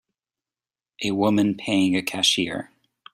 A 1.03 1.11
woman 1.11 1.53
paying 1.53 1.95
a 1.95 2.01
cashier 2.01 2.71